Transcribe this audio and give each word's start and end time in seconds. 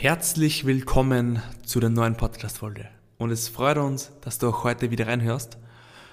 Herzlich 0.00 0.64
willkommen 0.64 1.42
zu 1.64 1.80
der 1.80 1.90
neuen 1.90 2.14
Podcast-Folge. 2.14 2.88
Und 3.18 3.32
es 3.32 3.48
freut 3.48 3.78
uns, 3.78 4.12
dass 4.20 4.38
du 4.38 4.48
auch 4.48 4.62
heute 4.62 4.92
wieder 4.92 5.08
reinhörst. 5.08 5.58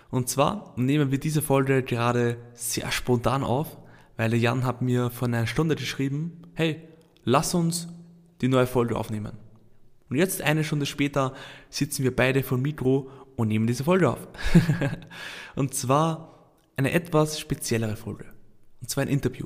Und 0.09 0.27
zwar 0.27 0.73
nehmen 0.75 1.11
wir 1.11 1.19
diese 1.19 1.43
Folge 1.43 1.83
gerade 1.83 2.37
sehr 2.55 2.91
spontan 2.91 3.43
auf, 3.43 3.77
weil 4.17 4.31
der 4.31 4.39
Jan 4.39 4.65
hat 4.65 4.81
mir 4.81 5.11
vor 5.11 5.27
einer 5.27 5.45
Stunde 5.45 5.75
geschrieben, 5.75 6.41
hey, 6.55 6.81
lass 7.25 7.53
uns 7.53 7.87
die 8.41 8.47
neue 8.47 8.65
Folge 8.65 8.97
aufnehmen. 8.97 9.33
Und 10.09 10.15
jetzt 10.15 10.41
eine 10.41 10.63
Stunde 10.63 10.87
später 10.87 11.35
sitzen 11.69 12.01
wir 12.03 12.15
beide 12.15 12.41
vor 12.41 12.57
Mikro 12.57 13.11
und 13.35 13.49
nehmen 13.49 13.67
diese 13.67 13.83
Folge 13.83 14.09
auf. 14.09 14.27
und 15.55 15.75
zwar 15.75 16.49
eine 16.75 16.91
etwas 16.91 17.39
speziellere 17.39 17.97
Folge. 17.97 18.25
Und 18.81 18.89
zwar 18.89 19.03
ein 19.03 19.09
Interview. 19.09 19.45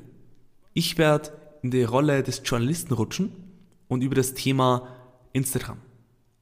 Ich 0.74 0.98
werde 0.98 1.32
in 1.62 1.72
die 1.72 1.84
Rolle 1.84 2.24
des 2.24 2.42
Journalisten 2.46 2.94
rutschen 2.94 3.49
und 3.90 4.02
über 4.02 4.16
das 4.16 4.34
Thema 4.34 4.88
Instagram. 5.34 5.80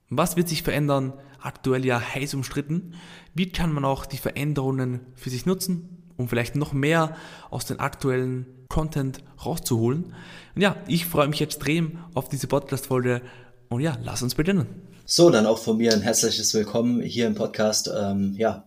Was 0.09 0.37
wird 0.37 0.47
sich 0.47 0.61
verändern? 0.61 1.13
Aktuell 1.41 1.83
ja 1.85 1.99
heiß 1.99 2.35
umstritten. 2.35 2.93
Wie 3.33 3.49
kann 3.49 3.73
man 3.73 3.85
auch 3.85 4.05
die 4.05 4.17
Veränderungen 4.17 5.01
für 5.15 5.31
sich 5.31 5.45
nutzen, 5.45 6.03
um 6.17 6.29
vielleicht 6.29 6.55
noch 6.55 6.73
mehr 6.73 7.15
aus 7.49 7.65
dem 7.65 7.79
aktuellen 7.79 8.45
Content 8.69 9.23
rauszuholen? 9.43 10.13
Und 10.55 10.61
ja, 10.61 10.75
ich 10.87 11.05
freue 11.05 11.27
mich 11.27 11.41
extrem 11.41 11.99
auf 12.13 12.29
diese 12.29 12.47
Podcast-Folge 12.47 13.21
und 13.69 13.81
ja, 13.81 13.97
lass 14.03 14.21
uns 14.21 14.35
beginnen. 14.35 14.67
So, 15.05 15.29
dann 15.29 15.45
auch 15.45 15.57
von 15.57 15.77
mir 15.77 15.93
ein 15.93 16.01
herzliches 16.01 16.53
Willkommen 16.53 17.01
hier 17.01 17.27
im 17.27 17.35
Podcast. 17.35 17.89
Ähm, 17.95 18.33
ja, 18.37 18.65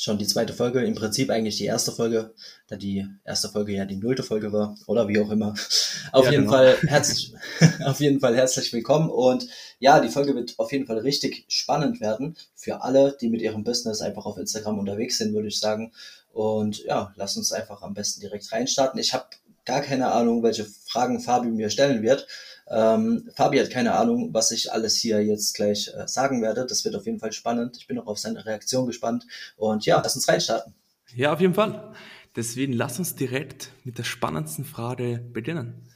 schon 0.00 0.16
die 0.16 0.26
zweite 0.26 0.54
Folge, 0.54 0.82
im 0.82 0.94
Prinzip 0.94 1.28
eigentlich 1.28 1.58
die 1.58 1.66
erste 1.66 1.92
Folge, 1.92 2.32
da 2.68 2.76
die 2.76 3.06
erste 3.22 3.50
Folge 3.50 3.74
ja 3.74 3.84
die 3.84 3.96
nullte 3.96 4.22
Folge 4.22 4.50
war 4.50 4.74
oder 4.86 5.08
wie 5.08 5.20
auch 5.20 5.30
immer. 5.30 5.52
Auf 6.12 6.24
ja, 6.24 6.30
jeden 6.32 6.44
genau. 6.44 6.56
Fall 6.56 6.78
herzlich, 6.86 7.34
auf 7.84 8.00
jeden 8.00 8.18
Fall 8.18 8.34
herzlich 8.34 8.72
willkommen 8.72 9.10
und 9.10 9.46
ja, 9.78 10.00
die 10.00 10.08
Folge 10.08 10.34
wird 10.34 10.54
auf 10.58 10.72
jeden 10.72 10.86
Fall 10.86 10.98
richtig 10.98 11.44
spannend 11.48 12.00
werden 12.00 12.36
für 12.54 12.82
alle, 12.82 13.16
die 13.20 13.28
mit 13.28 13.42
ihrem 13.42 13.62
Business 13.62 14.00
einfach 14.00 14.24
auf 14.24 14.38
Instagram 14.38 14.78
unterwegs 14.78 15.18
sind, 15.18 15.34
würde 15.34 15.48
ich 15.48 15.60
sagen. 15.60 15.92
Und 16.32 16.82
ja, 16.84 17.12
lass 17.16 17.36
uns 17.36 17.52
einfach 17.52 17.82
am 17.82 17.94
besten 17.94 18.20
direkt 18.20 18.50
reinstarten. 18.50 18.98
Ich 18.98 19.12
habe 19.12 19.26
gar 19.64 19.82
keine 19.82 20.12
Ahnung, 20.12 20.42
welche 20.42 20.64
Fragen 20.64 21.20
Fabi 21.20 21.48
mir 21.48 21.70
stellen 21.70 22.02
wird. 22.02 22.26
Ähm, 22.70 23.28
Fabi 23.34 23.58
hat 23.58 23.70
keine 23.70 23.94
Ahnung, 23.94 24.32
was 24.32 24.52
ich 24.52 24.72
alles 24.72 24.96
hier 24.96 25.24
jetzt 25.24 25.54
gleich 25.54 25.92
äh, 25.94 26.06
sagen 26.06 26.40
werde. 26.40 26.66
Das 26.66 26.84
wird 26.84 26.94
auf 26.94 27.04
jeden 27.04 27.18
Fall 27.18 27.32
spannend. 27.32 27.76
Ich 27.78 27.86
bin 27.86 27.98
auch 27.98 28.06
auf 28.06 28.18
seine 28.18 28.46
Reaktion 28.46 28.86
gespannt. 28.86 29.26
Und 29.56 29.84
ja, 29.86 30.00
lass 30.02 30.14
uns 30.14 30.28
reinstarten. 30.28 30.74
Ja, 31.14 31.32
auf 31.32 31.40
jeden 31.40 31.54
Fall. 31.54 31.92
Deswegen 32.36 32.72
lass 32.72 32.98
uns 32.98 33.16
direkt 33.16 33.72
mit 33.84 33.98
der 33.98 34.04
spannendsten 34.04 34.64
Frage 34.64 35.18
beginnen. 35.32 35.88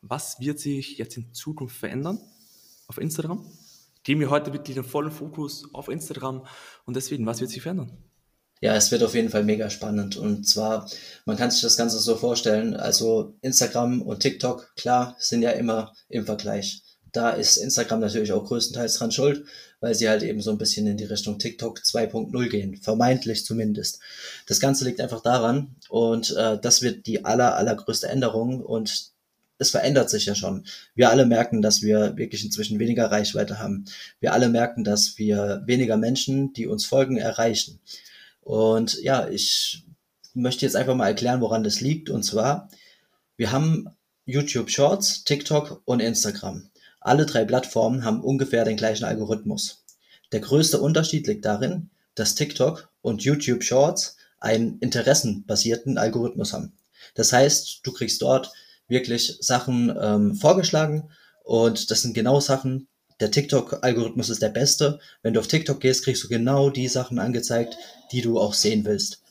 Was 0.00 0.40
wird 0.40 0.58
sich 0.58 0.96
jetzt 0.96 1.16
in 1.16 1.32
Zukunft 1.34 1.76
verändern 1.76 2.18
auf 2.88 2.98
Instagram? 2.98 3.46
Geben 4.02 4.20
wir 4.20 4.30
heute 4.30 4.52
wirklich 4.52 4.74
den 4.74 4.84
vollen 4.84 5.12
Fokus 5.12 5.68
auf 5.74 5.88
Instagram 5.88 6.44
und 6.86 6.96
deswegen, 6.96 7.26
was 7.26 7.40
wird 7.40 7.50
sich 7.50 7.62
verändern? 7.62 7.92
Ja, 8.62 8.76
es 8.76 8.92
wird 8.92 9.02
auf 9.02 9.16
jeden 9.16 9.28
Fall 9.28 9.42
mega 9.42 9.70
spannend. 9.70 10.16
Und 10.16 10.48
zwar, 10.48 10.88
man 11.24 11.36
kann 11.36 11.50
sich 11.50 11.62
das 11.62 11.76
Ganze 11.76 11.98
so 11.98 12.14
vorstellen, 12.14 12.76
also 12.76 13.34
Instagram 13.40 14.02
und 14.02 14.20
TikTok, 14.20 14.76
klar, 14.76 15.16
sind 15.18 15.42
ja 15.42 15.50
immer 15.50 15.92
im 16.08 16.26
Vergleich. 16.26 16.84
Da 17.10 17.30
ist 17.30 17.56
Instagram 17.56 17.98
natürlich 17.98 18.30
auch 18.32 18.44
größtenteils 18.44 18.94
dran 18.94 19.10
schuld, 19.10 19.44
weil 19.80 19.96
sie 19.96 20.08
halt 20.08 20.22
eben 20.22 20.40
so 20.40 20.52
ein 20.52 20.58
bisschen 20.58 20.86
in 20.86 20.96
die 20.96 21.06
Richtung 21.06 21.40
TikTok 21.40 21.80
2.0 21.80 22.48
gehen, 22.50 22.76
vermeintlich 22.76 23.44
zumindest. 23.44 23.98
Das 24.46 24.60
Ganze 24.60 24.84
liegt 24.84 25.00
einfach 25.00 25.22
daran 25.22 25.74
und 25.88 26.30
äh, 26.36 26.56
das 26.56 26.82
wird 26.82 27.06
die 27.08 27.24
aller, 27.24 27.56
allergrößte 27.56 28.08
Änderung 28.08 28.60
und 28.60 29.10
es 29.58 29.70
verändert 29.70 30.08
sich 30.08 30.26
ja 30.26 30.36
schon. 30.36 30.66
Wir 30.94 31.10
alle 31.10 31.26
merken, 31.26 31.62
dass 31.62 31.82
wir 31.82 32.16
wirklich 32.16 32.44
inzwischen 32.44 32.78
weniger 32.78 33.10
Reichweite 33.10 33.58
haben. 33.58 33.86
Wir 34.20 34.32
alle 34.32 34.48
merken, 34.48 34.84
dass 34.84 35.18
wir 35.18 35.62
weniger 35.66 35.96
Menschen, 35.96 36.52
die 36.52 36.68
uns 36.68 36.84
folgen, 36.84 37.16
erreichen. 37.16 37.80
Und 38.42 39.00
ja, 39.02 39.28
ich 39.28 39.84
möchte 40.34 40.66
jetzt 40.66 40.76
einfach 40.76 40.94
mal 40.94 41.08
erklären, 41.08 41.40
woran 41.40 41.64
das 41.64 41.80
liegt. 41.80 42.10
Und 42.10 42.24
zwar, 42.24 42.68
wir 43.36 43.52
haben 43.52 43.88
YouTube 44.24 44.70
Shorts, 44.70 45.24
TikTok 45.24 45.82
und 45.84 46.00
Instagram. 46.00 46.70
Alle 47.00 47.26
drei 47.26 47.44
Plattformen 47.44 48.04
haben 48.04 48.22
ungefähr 48.22 48.64
den 48.64 48.76
gleichen 48.76 49.04
Algorithmus. 49.04 49.84
Der 50.32 50.40
größte 50.40 50.80
Unterschied 50.80 51.26
liegt 51.26 51.44
darin, 51.44 51.90
dass 52.14 52.34
TikTok 52.34 52.90
und 53.00 53.22
YouTube 53.22 53.62
Shorts 53.64 54.16
einen 54.38 54.78
interessenbasierten 54.78 55.98
Algorithmus 55.98 56.52
haben. 56.52 56.72
Das 57.14 57.32
heißt, 57.32 57.80
du 57.82 57.92
kriegst 57.92 58.22
dort 58.22 58.52
wirklich 58.88 59.38
Sachen 59.40 59.94
ähm, 60.00 60.34
vorgeschlagen 60.34 61.10
und 61.44 61.90
das 61.90 62.02
sind 62.02 62.14
genau 62.14 62.40
Sachen, 62.40 62.88
der 63.22 63.30
TikTok-Algorithmus 63.30 64.28
ist 64.28 64.42
der 64.42 64.48
beste. 64.48 64.98
Wenn 65.22 65.32
du 65.32 65.40
auf 65.40 65.46
TikTok 65.46 65.80
gehst, 65.80 66.04
kriegst 66.04 66.22
du 66.24 66.28
genau 66.28 66.68
die 66.68 66.88
Sachen 66.88 67.18
angezeigt, 67.18 67.78
die 68.10 68.20
du 68.20 68.38
auch 68.38 68.52
sehen 68.52 68.84
willst. 68.84 69.22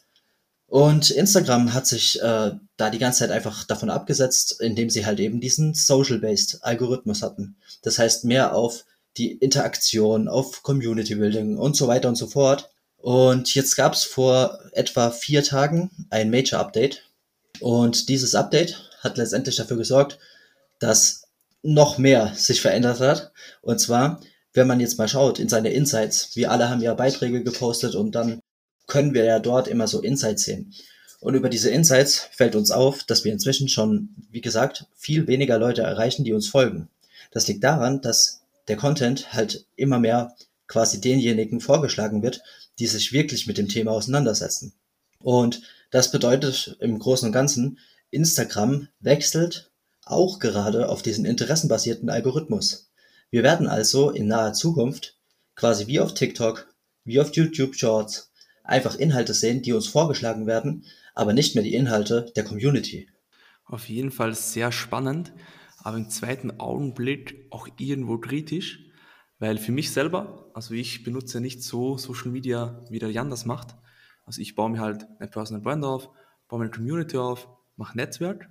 Und 0.68 1.12
Instagram 1.12 1.74
hat 1.74 1.85
sich 1.85 2.22
äh, 2.22 2.51
da 2.78 2.90
die 2.90 2.97
ganze 2.97 3.19
Zeit 3.19 3.31
einfach 3.31 3.66
davon 3.66 3.90
abgesetzt, 3.90 4.62
indem 4.62 4.90
sie 4.90 5.06
halt 5.06 5.19
eben 5.19 5.41
diesen 5.41 5.74
Social-Based 5.74 6.59
Algorithmus 6.62 7.22
hatten. 7.22 7.57
Das 7.81 8.00
heißt 8.00 8.24
mehr 8.24 8.56
auf 8.56 8.85
die 9.18 9.34
Interaktion, 9.34 10.30
auf 10.30 10.63
Community 10.63 11.16
Building 11.16 11.57
und 11.57 11.75
so 11.75 11.90
weiter 11.90 12.07
und 12.07 12.16
so 12.16 12.28
fort. 12.28 12.69
Und 12.96 13.53
jetzt 13.53 13.75
gab 13.75 13.94
es 13.94 14.06
vor 14.06 14.59
etwa 14.72 15.12
vier 15.12 15.44
Tagen 15.44 15.91
ein 16.09 16.30
Major 16.30 16.62
Update. 16.62 17.03
Und 17.59 18.07
dieses 18.07 18.34
Update 18.34 18.90
hat 19.01 19.18
letztendlich 19.18 19.57
dafür 19.57 19.75
gesorgt, 19.75 20.19
dass 20.80 21.21
noch 21.64 21.98
mehr 21.98 22.34
sich 22.36 22.62
verändert 22.62 23.00
hat. 23.00 23.32
Und 23.62 23.80
zwar, 23.80 24.22
wenn 24.54 24.68
man 24.68 24.80
jetzt 24.80 24.98
mal 24.98 25.08
schaut 25.08 25.40
in 25.40 25.50
seine 25.50 25.72
Insights, 25.72 26.36
wir 26.36 26.52
alle 26.52 26.70
haben 26.70 26.82
ja 26.82 26.94
Beiträge 26.94 27.44
gepostet 27.44 27.96
und 27.96 28.16
dann 28.16 28.40
können 28.88 29.14
wir 29.14 29.24
ja 29.24 29.40
dort 29.40 29.68
immer 29.68 29.88
so 29.88 30.02
Insights 30.02 30.44
sehen. 30.44 30.74
Und 31.20 31.36
über 31.36 31.50
diese 31.50 31.70
Insights 31.70 32.28
fällt 32.32 32.56
uns 32.56 32.72
auf, 32.72 33.04
dass 33.04 33.24
wir 33.24 33.32
inzwischen 33.32 33.70
schon, 33.70 34.10
wie 34.32 34.42
gesagt, 34.42 34.86
viel 34.96 35.28
weniger 35.28 35.60
Leute 35.60 35.84
erreichen, 35.84 36.24
die 36.24 36.34
uns 36.34 36.48
folgen. 36.48 36.90
Das 37.32 37.48
liegt 37.48 37.64
daran, 37.64 38.02
dass 38.02 38.42
der 38.68 38.76
Content 38.76 39.32
halt 39.34 39.66
immer 39.76 40.00
mehr 40.00 40.36
quasi 40.68 41.00
denjenigen 41.00 41.62
vorgeschlagen 41.62 42.24
wird, 42.24 42.42
die 42.80 42.88
sich 42.88 43.14
wirklich 43.14 43.46
mit 43.46 43.58
dem 43.58 43.68
Thema 43.68 43.92
auseinandersetzen. 43.92 44.74
Und 45.20 45.62
das 45.92 46.12
bedeutet 46.12 46.78
im 46.80 46.98
Großen 46.98 47.28
und 47.28 47.34
Ganzen, 47.34 47.80
Instagram 48.10 48.88
wechselt 49.00 49.71
auch 50.12 50.40
gerade 50.40 50.90
auf 50.90 51.02
diesen 51.02 51.26
interessenbasierten 51.26 52.10
Algorithmus. 52.10 52.92
Wir 53.30 53.44
werden 53.44 53.68
also 53.68 54.10
in 54.10 54.28
naher 54.28 54.54
Zukunft 54.54 55.18
quasi 55.56 55.88
wie 55.88 56.00
auf 56.00 56.14
TikTok, 56.14 56.68
wie 57.04 57.20
auf 57.20 57.34
YouTube 57.34 57.76
Shorts 57.76 58.32
einfach 58.64 58.96
Inhalte 58.96 59.34
sehen, 59.34 59.62
die 59.62 59.74
uns 59.74 59.88
vorgeschlagen 59.88 60.48
werden, 60.48 60.86
aber 61.16 61.34
nicht 61.34 61.56
mehr 61.56 61.64
die 61.64 61.76
Inhalte 61.76 62.32
der 62.36 62.44
Community. 62.44 63.10
Auf 63.66 63.90
jeden 63.90 64.12
Fall 64.12 64.36
sehr 64.36 64.72
spannend, 64.72 65.32
aber 65.78 65.98
im 65.98 66.10
zweiten 66.10 66.60
Augenblick 66.60 67.48
auch 67.50 67.68
irgendwo 67.78 68.18
kritisch, 68.18 68.80
weil 69.40 69.58
für 69.58 69.72
mich 69.72 69.92
selber, 69.92 70.52
also 70.54 70.74
ich 70.74 71.04
benutze 71.04 71.42
nicht 71.42 71.64
so 71.64 71.98
Social 71.98 72.32
Media, 72.32 72.82
wie 72.90 73.00
der 73.00 73.10
Jan 73.12 73.30
das 73.30 73.46
macht. 73.46 73.76
Also 74.26 74.42
ich 74.42 74.56
baue 74.56 74.70
mir 74.70 74.82
halt 74.82 75.08
eine 75.20 75.30
Personal 75.30 75.62
Brand 75.62 75.84
auf, 75.84 76.10
baue 76.48 76.60
meine 76.60 76.72
Community 76.72 77.18
auf, 77.18 77.48
mache 77.76 77.98
Netzwerk 77.98 78.50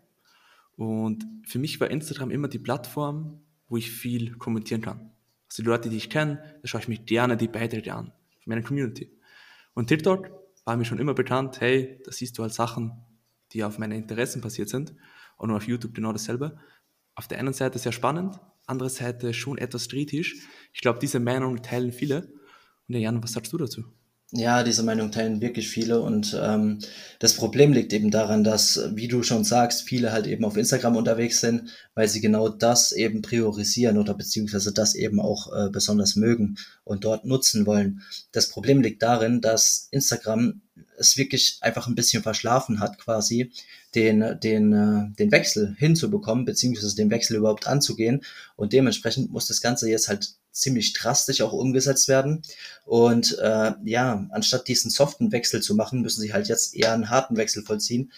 und 0.77 1.27
für 1.47 1.59
mich 1.59 1.81
war 1.81 1.91
Instagram 1.91 2.31
immer 2.31 2.49
die 2.49 2.59
Plattform, 2.59 3.41
wo 3.69 3.77
ich 3.77 3.91
viel 3.91 4.37
kommentieren 4.37 4.81
kann. 4.81 5.11
Also 5.49 5.63
die 5.63 5.69
Leute, 5.69 5.91
die 5.91 5.97
ich 5.97 6.11
kenne, 6.11 6.43
da 6.63 6.69
schaue 6.69 6.81
ich 6.83 6.89
mir 6.89 6.99
gerne 6.99 7.37
die 7.37 7.49
Beiträge 7.49 7.95
an, 7.95 8.13
für 8.39 8.49
meine 8.49 8.63
Community. 8.63 9.13
Und 9.75 9.89
TikTok 9.89 10.31
war 10.65 10.77
mir 10.77 10.85
schon 10.85 10.99
immer 10.99 11.15
bekannt, 11.15 11.61
hey, 11.61 12.01
da 12.05 12.13
siehst 12.13 12.39
du 12.39 12.43
halt 12.43 12.55
Sachen, 12.55 12.93
die 13.53 13.65
auf 13.65 13.79
meine 13.79 13.97
Interessen 13.97 14.41
passiert 14.41 14.69
sind. 14.69 14.95
Und 15.37 15.51
auf 15.51 15.67
YouTube 15.67 15.95
genau 15.95 16.13
dasselbe. 16.13 16.59
Auf 17.15 17.27
der 17.27 17.39
einen 17.39 17.53
Seite 17.53 17.79
sehr 17.79 17.93
spannend, 17.93 18.39
andere 18.67 18.91
Seite 18.91 19.35
schon 19.35 19.59
etwas 19.59 19.89
kritisch. 19.89 20.47
Ich 20.73 20.81
glaube, 20.81 20.99
diese 20.99 21.19
Meinung 21.19 21.63
teilen 21.63 21.93
viele. 21.93 22.33
Und 22.89 22.95
ja, 22.95 22.99
Jan, 22.99 23.23
was 23.23 23.33
sagst 23.33 23.53
du 23.53 23.59
dazu? 23.59 23.85
Ja, 24.33 24.63
diese 24.63 24.85
Meinung 24.85 25.11
teilen 25.11 25.41
wirklich 25.41 25.69
viele 25.69 26.01
und 26.01 26.39
ähm, 26.41 26.79
das 27.19 27.35
Problem 27.35 27.73
liegt 27.73 27.93
eben 27.93 28.13
daran, 28.13 28.45
dass, 28.45 28.81
wie 28.95 29.09
du 29.09 29.25
schon 29.25 29.43
sagst, 29.43 29.83
viele 29.83 30.13
halt 30.13 30.29
eben 30.29 30.45
auf 30.45 30.57
Instagram 30.57 30.95
unterwegs 30.95 31.41
sind, 31.41 31.71
weil 31.95 32.07
sie 32.07 32.21
genau 32.21 32.49
das 32.49 32.93
eben 32.93 33.23
priorisieren 33.23 33.99
oder 33.99 34.15
beziehungsweise 34.15 34.73
das 34.73 34.95
eben 34.95 35.21
auch 35.21 35.53
äh, 35.53 35.69
besonders 35.71 36.15
mögen 36.15 36.59
und 36.85 37.05
dort 37.05 37.25
nutzen 37.25 37.67
wollen. 37.67 38.03
Das 38.31 38.49
Problem 38.49 38.83
liegt 38.83 39.03
darin, 39.03 39.41
dass 39.41 39.89
Instagram 39.91 40.63
es 40.97 41.17
wirklich 41.17 41.59
einfach 41.61 41.89
ein 41.89 41.97
bisschen 41.97 42.23
verschlafen 42.23 42.79
hat, 42.79 42.99
quasi 42.99 43.51
den, 43.97 44.39
den, 44.41 44.73
äh, 44.73 45.17
den 45.19 45.33
Wechsel 45.33 45.75
hinzubekommen, 45.77 46.45
beziehungsweise 46.45 46.95
den 46.95 47.11
Wechsel 47.11 47.37
überhaupt 47.37 47.67
anzugehen. 47.67 48.23
Und 48.55 48.73
dementsprechend 48.73 49.33
muss 49.33 49.49
das 49.49 49.61
Ganze 49.61 49.91
jetzt 49.91 50.09
halt 50.09 50.35
ziemlich 50.53 50.93
drastisch 50.93 51.43
auch 51.43 51.53
umgesetzt 51.53 52.09
werden. 52.09 52.43
Und 52.85 53.39
äh, 53.39 53.73
ja, 53.85 54.27
anstatt 54.31 54.69
diesen 54.69 54.91
soften 54.91 55.33
Wechsel 55.33 55.63
zu 55.63 55.75
machen, 55.75 56.03
müssen 56.03 56.21
sie 56.21 56.33
halt 56.33 56.49
jetzt 56.49 56.75
eher 56.75 56.93
einen 56.93 57.11
harten 57.11 57.37
Wechsel 57.37 57.63
vollziehen, 57.63 58.13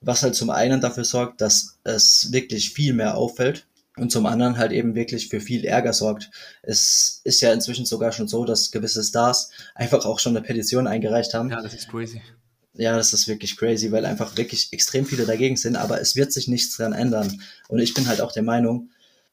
was 0.00 0.22
halt 0.22 0.34
zum 0.34 0.50
einen 0.50 0.80
dafür 0.80 1.04
sorgt, 1.04 1.40
dass 1.40 1.78
es 1.84 2.32
wirklich 2.32 2.70
viel 2.70 2.94
mehr 2.94 3.16
auffällt 3.16 3.66
und 3.96 4.10
zum 4.10 4.26
anderen 4.26 4.56
halt 4.56 4.72
eben 4.72 4.94
wirklich 4.94 5.28
für 5.28 5.40
viel 5.40 5.64
Ärger 5.64 5.92
sorgt. 5.92 6.30
Es 6.62 7.20
ist 7.24 7.40
ja 7.40 7.52
inzwischen 7.52 7.84
sogar 7.84 8.12
schon 8.12 8.28
so, 8.28 8.44
dass 8.44 8.70
gewisse 8.70 9.02
Stars 9.02 9.50
einfach 9.74 10.04
auch 10.04 10.18
schon 10.18 10.36
eine 10.36 10.44
Petition 10.44 10.86
eingereicht 10.86 11.34
haben. 11.34 11.50
Ja, 11.50 11.60
das 11.60 11.74
ist 11.74 11.88
crazy. 11.88 12.22
Ja, 12.74 12.96
das 12.96 13.12
ist 13.12 13.28
wirklich 13.28 13.56
crazy, 13.56 13.90
weil 13.90 14.06
einfach 14.06 14.36
wirklich 14.36 14.72
extrem 14.72 15.04
viele 15.04 15.26
dagegen 15.26 15.56
sind, 15.56 15.76
aber 15.76 16.00
es 16.00 16.16
wird 16.16 16.32
sich 16.32 16.48
nichts 16.48 16.76
dran 16.76 16.92
ändern. 16.92 17.42
Und 17.68 17.80
ich 17.80 17.94
bin 17.94 18.06
halt 18.06 18.20
auch 18.20 18.32
der 18.32 18.44
Meinung, 18.44 18.90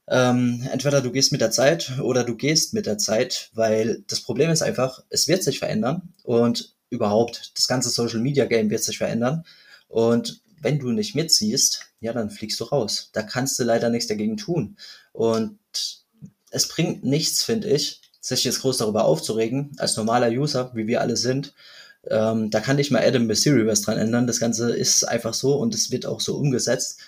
ähm, 0.10 0.68
entweder 0.72 1.02
du 1.02 1.12
gehst 1.12 1.32
mit 1.32 1.42
der 1.42 1.52
Zeit 1.52 2.00
oder 2.02 2.24
du 2.24 2.36
gehst 2.36 2.74
mit 2.74 2.86
der 2.86 2.98
Zeit, 2.98 3.50
weil 3.54 4.04
das 4.08 4.22
Problem 4.22 4.50
ist 4.50 4.62
einfach, 4.62 5.04
es 5.10 5.28
wird 5.28 5.44
sich 5.44 5.60
verändern 5.60 6.14
und 6.24 6.76
überhaupt 6.90 7.52
das 7.56 7.68
ganze 7.68 7.90
Social 7.90 8.20
Media 8.20 8.46
Game 8.46 8.70
wird 8.70 8.84
sich 8.84 8.98
verändern. 8.98 9.44
Und 9.90 10.42
wenn 10.62 10.80
du 10.80 10.92
nicht 10.92 11.16
mitziehst, 11.16 11.82
ja, 12.00 12.14
dann 12.14 12.30
fliegst 12.30 12.60
du 12.60 12.66
raus. 12.66 13.10
Da 13.14 13.22
kannst 13.22 13.60
du 13.60 13.64
leider 13.64 13.90
nichts 13.90 14.08
dagegen 14.08 14.38
tun. 14.38 14.78
Und 15.12 15.60
es 16.52 16.68
bringt 16.68 17.04
nichts, 17.04 17.44
finde 17.44 17.70
ich, 17.70 18.02
sich 18.22 18.44
jetzt 18.44 18.62
groß 18.62 18.78
darüber 18.78 19.06
aufzuregen, 19.06 19.72
als 19.78 19.98
normaler 19.98 20.30
User, 20.30 20.72
wie 20.74 20.88
wir 20.88 21.02
alle 21.02 21.18
sind. 21.18 21.54
Ähm, 22.10 22.50
da 22.50 22.60
kann 22.60 22.78
nicht 22.78 22.92
mal 22.92 23.06
Adam 23.06 23.26
Mystery 23.26 23.68
was 23.68 23.82
dran 23.82 23.98
ändern. 23.98 24.28
Das 24.28 24.40
Ganze 24.40 24.76
ist 24.76 25.04
einfach 25.04 25.34
so 25.34 25.56
und 25.56 25.76
es 25.76 25.92
wird 25.92 26.06
auch 26.06 26.22
so 26.22 26.38
umgesetzt. 26.38 27.02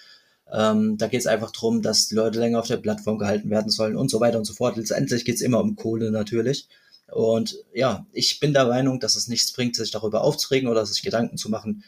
Ähm, 0.51 0.97
da 0.97 1.07
geht 1.07 1.19
es 1.19 1.27
einfach 1.27 1.51
darum, 1.51 1.81
dass 1.81 2.07
die 2.07 2.15
Leute 2.15 2.39
länger 2.39 2.59
auf 2.59 2.67
der 2.67 2.77
Plattform 2.77 3.17
gehalten 3.17 3.49
werden 3.49 3.71
sollen 3.71 3.95
und 3.95 4.09
so 4.09 4.19
weiter 4.19 4.37
und 4.37 4.45
so 4.45 4.53
fort. 4.53 4.77
Letztendlich 4.77 5.25
geht 5.25 5.35
es 5.35 5.41
immer 5.41 5.59
um 5.59 5.75
Kohle 5.75 6.11
natürlich. 6.11 6.67
Und 7.11 7.55
ja, 7.73 8.05
ich 8.11 8.39
bin 8.39 8.53
der 8.53 8.65
Meinung, 8.65 8.99
dass 8.99 9.15
es 9.15 9.27
nichts 9.27 9.51
bringt, 9.51 9.75
sich 9.75 9.91
darüber 9.91 10.23
aufzuregen 10.23 10.69
oder 10.69 10.85
sich 10.85 11.01
Gedanken 11.01 11.37
zu 11.37 11.49
machen, 11.49 11.83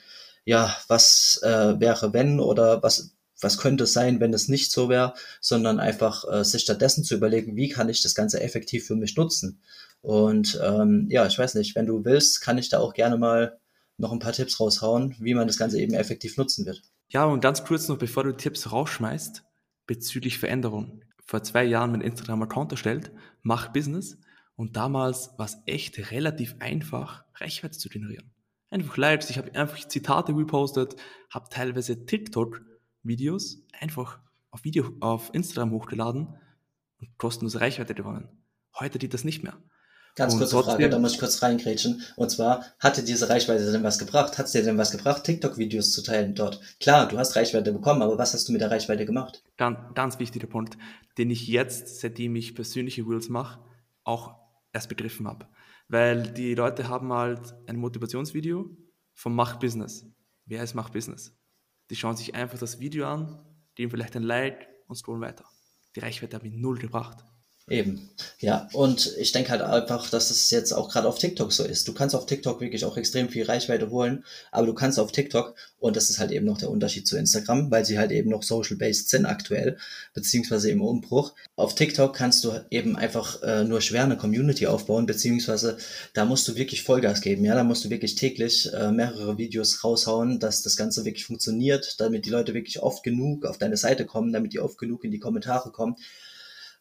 ja, 0.46 0.76
was 0.88 1.40
äh, 1.44 1.80
wäre 1.80 2.14
wenn 2.14 2.40
oder 2.40 2.82
was, 2.82 3.12
was 3.40 3.58
könnte 3.58 3.84
es 3.84 3.94
sein, 3.94 4.20
wenn 4.20 4.34
es 4.34 4.48
nicht 4.48 4.72
so 4.72 4.90
wäre, 4.90 5.14
sondern 5.40 5.80
einfach 5.80 6.26
äh, 6.32 6.44
sich 6.44 6.64
stattdessen 6.64 7.04
zu 7.04 7.16
überlegen, 7.16 7.56
wie 7.56 7.70
kann 7.70 7.90
ich 7.90 8.02
das 8.02 8.16
Ganze 8.16 8.42
effektiv 8.42 8.86
für 8.86 8.96
mich 8.96 9.16
nutzen. 9.16 9.62
Und 10.02 10.60
ähm, 10.64 11.08
ja, 11.12 11.28
ich 11.28 11.38
weiß 11.38 11.56
nicht, 11.56 11.76
wenn 11.76 11.86
du 11.86 12.04
willst, 12.06 12.42
kann 12.42 12.58
ich 12.58 12.70
da 12.70 12.80
auch 12.80 12.94
gerne 12.94 13.18
mal 13.18 13.60
noch 13.98 14.12
ein 14.12 14.20
paar 14.20 14.34
Tipps 14.34 14.60
raushauen, 14.60 15.16
wie 15.20 15.36
man 15.36 15.48
das 15.48 15.58
Ganze 15.58 15.80
eben 15.80 15.94
effektiv 15.94 16.38
nutzen 16.38 16.66
wird. 16.66 16.82
Ja, 17.12 17.26
und 17.26 17.42
ganz 17.42 17.66
kurz 17.66 17.90
noch, 17.90 17.98
bevor 17.98 18.24
du 18.24 18.32
Tipps 18.32 18.72
rausschmeißt, 18.72 19.44
bezüglich 19.86 20.40
Veränderung. 20.40 21.04
Vor 21.26 21.44
zwei 21.44 21.66
Jahren 21.66 21.92
mein 21.92 22.00
Instagram-Account 22.00 22.72
erstellt, 22.72 23.12
mach 23.42 23.74
Business 23.74 24.18
und 24.56 24.78
damals 24.78 25.38
war 25.38 25.46
es 25.46 25.58
echt 25.66 26.12
relativ 26.12 26.56
einfach, 26.60 27.26
Reichweite 27.36 27.78
zu 27.78 27.90
generieren. 27.90 28.32
Einfach 28.70 28.96
Lives, 28.96 29.30
ich 29.30 29.38
habe 29.38 29.54
einfach 29.56 29.86
Zitate 29.86 30.34
repostet, 30.34 30.96
habe 31.30 31.50
teilweise 31.50 32.06
TikTok-Videos 32.06 33.62
einfach 33.78 34.22
auf 34.50 34.64
Video 34.64 34.94
auf 35.02 35.32
Instagram 35.34 35.72
hochgeladen 35.72 36.40
und 36.98 37.18
kostenlose 37.18 37.60
Reichweite 37.60 37.94
gewonnen. 37.94 38.30
Heute 38.80 39.00
geht 39.00 39.14
das 39.14 39.26
nicht 39.26 39.44
mehr. 39.44 39.62
Ganz 40.16 40.38
kurze 40.38 40.52
trotzdem, 40.52 40.74
Frage, 40.74 40.90
da 40.90 41.00
muss 41.00 41.14
ich 41.14 41.20
kurz 41.20 41.42
reingrätschen. 41.42 42.02
Und 42.16 42.30
zwar, 42.30 42.66
hat 42.80 42.98
dir 42.98 43.04
diese 43.04 43.30
Reichweite 43.30 43.72
denn 43.72 43.84
was 43.84 43.98
gebracht? 43.98 44.38
Hat 44.38 44.46
es 44.46 44.52
dir 44.52 44.64
denn 44.64 44.78
was 44.78 44.92
gebracht, 44.92 45.24
TikTok-Videos 45.24 45.92
zu 45.94 46.04
teilen 46.04 46.36
dort? 46.36 46.60
Klar, 46.80 47.08
du 47.08 47.18
hast 47.18 47.36
Reichweite 47.36 47.72
bekommen, 47.72 48.02
aber 48.02 48.18
was 48.18 48.34
hast 48.34 48.48
du 48.48 48.52
mit 48.52 48.62
der 48.62 48.72
Reichweite 48.72 49.06
gemacht? 49.06 49.44
Ganz, 49.58 49.80
ganz 49.96 50.20
wichtiger 50.20 50.48
Punkt, 50.48 50.78
den 51.18 51.30
ich 51.30 51.48
jetzt, 51.48 52.00
seitdem 52.02 52.36
ich 52.36 52.56
persönliche 52.56 53.04
Reels 53.04 53.30
mache, 53.30 53.60
auch 54.04 54.36
erst 54.74 54.90
begriffen 54.90 55.28
habe. 55.28 55.48
Weil 55.88 56.24
die 56.24 56.56
Leute 56.56 56.88
haben 56.90 57.12
halt 57.14 57.54
ein 57.68 57.78
Motivationsvideo 57.78 58.70
vom 59.14 59.36
Mach 59.36 59.58
Business. 59.60 60.06
Wer 60.46 60.64
ist 60.64 60.74
Mach 60.74 60.90
Business? 60.90 61.38
Die 61.90 61.96
schauen 61.96 62.16
sich 62.16 62.36
einfach 62.36 62.60
das 62.60 62.80
Video 62.80 63.06
an, 63.06 63.40
geben 63.76 63.92
vielleicht 63.92 64.16
ein 64.16 64.24
Like 64.24 64.68
und 64.88 64.96
scrollen 64.96 65.22
weiter. 65.22 65.46
Die 65.96 66.00
Reichweite 66.00 66.38
hat 66.38 66.44
mich 66.44 66.54
null 66.54 66.78
gebracht. 66.78 67.26
Eben, 67.72 68.10
ja. 68.40 68.68
Und 68.74 69.16
ich 69.18 69.32
denke 69.32 69.50
halt 69.50 69.62
einfach, 69.62 70.10
dass 70.10 70.30
es 70.30 70.52
jetzt 70.52 70.74
auch 70.74 70.90
gerade 70.90 71.08
auf 71.08 71.18
TikTok 71.20 71.54
so 71.54 71.64
ist. 71.64 71.88
Du 71.88 71.94
kannst 71.94 72.14
auf 72.14 72.26
TikTok 72.26 72.60
wirklich 72.60 72.84
auch 72.84 72.98
extrem 72.98 73.30
viel 73.30 73.46
Reichweite 73.46 73.90
holen, 73.92 74.26
aber 74.52 74.68
du 74.68 74.74
kannst 74.74 75.00
auf 75.00 75.14
TikTok, 75.14 75.56
und 75.80 75.96
das 75.96 76.10
ist 76.10 76.20
halt 76.20 76.32
eben 76.32 76.46
noch 76.46 76.58
der 76.58 76.70
Unterschied 76.70 77.08
zu 77.08 77.18
Instagram, 77.18 77.72
weil 77.72 77.86
sie 77.86 77.98
halt 77.98 78.12
eben 78.12 78.30
noch 78.30 78.44
social-based 78.44 79.10
sind 79.10 79.26
aktuell, 79.26 79.78
beziehungsweise 80.14 80.70
im 80.70 80.82
Umbruch. 80.82 81.34
Auf 81.56 81.74
TikTok 81.74 82.14
kannst 82.14 82.44
du 82.44 82.52
eben 82.72 82.98
einfach 82.98 83.42
äh, 83.42 83.64
nur 83.64 83.80
schwer 83.80 84.04
eine 84.04 84.18
Community 84.18 84.68
aufbauen, 84.68 85.06
beziehungsweise 85.06 85.78
da 86.14 86.26
musst 86.26 86.46
du 86.50 86.58
wirklich 86.58 86.84
Vollgas 86.84 87.22
geben, 87.22 87.46
ja. 87.46 87.56
Da 87.56 87.64
musst 87.64 87.86
du 87.86 87.90
wirklich 87.90 88.16
täglich 88.16 88.70
äh, 88.74 88.92
mehrere 88.92 89.38
Videos 89.38 89.82
raushauen, 89.82 90.42
dass 90.42 90.62
das 90.62 90.76
Ganze 90.76 91.06
wirklich 91.06 91.24
funktioniert, 91.24 92.02
damit 92.02 92.26
die 92.26 92.32
Leute 92.32 92.54
wirklich 92.54 92.82
oft 92.82 93.02
genug 93.02 93.46
auf 93.46 93.58
deine 93.58 93.78
Seite 93.78 94.06
kommen, 94.06 94.34
damit 94.34 94.52
die 94.52 94.60
oft 94.60 94.78
genug 94.78 95.06
in 95.06 95.12
die 95.12 95.20
Kommentare 95.20 95.72
kommen. 95.72 95.96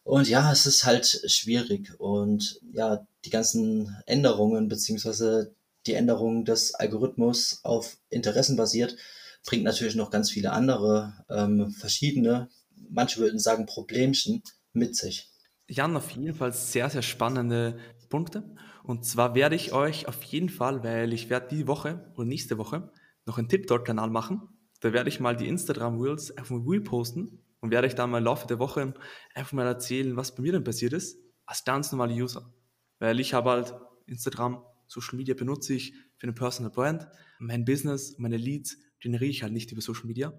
Und 0.03 0.27
ja, 0.27 0.51
es 0.51 0.65
ist 0.65 0.85
halt 0.85 1.05
schwierig. 1.27 1.93
Und 1.99 2.59
ja, 2.73 3.05
die 3.25 3.29
ganzen 3.29 3.95
Änderungen 4.05 4.67
beziehungsweise 4.67 5.53
die 5.85 5.93
Änderung 5.93 6.45
des 6.45 6.73
Algorithmus 6.75 7.59
auf 7.63 7.97
Interessen 8.09 8.55
basiert, 8.55 8.97
bringt 9.45 9.63
natürlich 9.63 9.95
noch 9.95 10.11
ganz 10.11 10.29
viele 10.29 10.51
andere 10.51 11.13
ähm, 11.29 11.71
verschiedene, 11.71 12.49
manche 12.89 13.19
würden 13.19 13.39
sagen 13.39 13.65
Problemchen 13.65 14.43
mit 14.73 14.95
sich. 14.95 15.29
Jan, 15.67 15.95
auf 15.95 16.11
jeden 16.11 16.35
Fall 16.35 16.53
sehr, 16.53 16.89
sehr 16.89 17.01
spannende 17.01 17.77
Punkte. 18.09 18.55
Und 18.83 19.05
zwar 19.05 19.35
werde 19.35 19.55
ich 19.55 19.73
euch 19.73 20.07
auf 20.07 20.21
jeden 20.23 20.49
Fall, 20.49 20.83
weil 20.83 21.13
ich 21.13 21.29
werde 21.29 21.55
die 21.55 21.67
Woche 21.67 22.11
oder 22.15 22.25
nächste 22.25 22.57
Woche 22.57 22.91
noch 23.25 23.37
einen 23.37 23.47
TikTok-Kanal 23.47 24.09
machen. 24.09 24.41
Da 24.81 24.93
werde 24.93 25.09
ich 25.09 25.19
mal 25.19 25.35
die 25.35 25.47
Instagram-Reels 25.47 26.37
auf 26.37 26.47
dem 26.49 26.67
Reel 26.67 26.81
posten 26.81 27.39
und 27.61 27.71
werde 27.71 27.87
euch 27.87 27.95
dann 27.95 28.09
mal 28.09 28.17
im 28.17 28.25
Laufe 28.25 28.47
der 28.47 28.59
Woche 28.59 28.93
einfach 29.33 29.53
mal 29.53 29.65
erzählen, 29.65 30.17
was 30.17 30.35
bei 30.35 30.41
mir 30.41 30.51
denn 30.51 30.63
passiert 30.63 30.93
ist, 30.93 31.17
als 31.45 31.63
ganz 31.63 31.91
normaler 31.91 32.13
User. 32.13 32.53
Weil 32.99 33.19
ich 33.19 33.33
habe 33.33 33.51
halt 33.51 33.75
Instagram, 34.07 34.63
Social 34.87 35.15
Media 35.15 35.33
benutze 35.33 35.73
ich 35.73 35.93
für 36.17 36.23
eine 36.23 36.33
Personal 36.33 36.71
Brand. 36.71 37.07
Mein 37.39 37.63
Business, 37.63 38.17
meine 38.17 38.37
Leads 38.37 38.77
generiere 38.99 39.31
ich 39.31 39.43
halt 39.43 39.53
nicht 39.53 39.71
über 39.71 39.81
Social 39.81 40.05
Media. 40.05 40.33